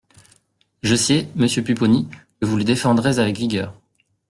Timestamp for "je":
0.81-0.95